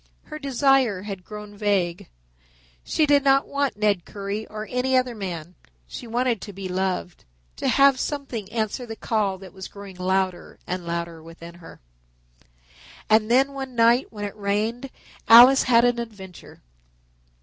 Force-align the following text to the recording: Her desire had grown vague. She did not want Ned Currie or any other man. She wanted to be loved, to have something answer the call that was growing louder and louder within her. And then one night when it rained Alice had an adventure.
Her 0.23 0.39
desire 0.39 1.03
had 1.03 1.23
grown 1.23 1.55
vague. 1.55 2.09
She 2.83 3.05
did 3.05 3.23
not 3.23 3.47
want 3.47 3.77
Ned 3.77 4.03
Currie 4.03 4.47
or 4.47 4.67
any 4.67 4.97
other 4.97 5.13
man. 5.13 5.53
She 5.85 6.07
wanted 6.07 6.41
to 6.41 6.51
be 6.51 6.67
loved, 6.67 7.23
to 7.57 7.67
have 7.67 7.99
something 7.99 8.51
answer 8.51 8.87
the 8.87 8.95
call 8.95 9.37
that 9.37 9.53
was 9.53 9.67
growing 9.67 9.97
louder 9.97 10.57
and 10.65 10.87
louder 10.87 11.21
within 11.21 11.53
her. 11.53 11.81
And 13.11 13.29
then 13.29 13.53
one 13.53 13.75
night 13.75 14.11
when 14.11 14.25
it 14.25 14.35
rained 14.35 14.89
Alice 15.27 15.61
had 15.69 15.85
an 15.85 15.99
adventure. 15.99 16.63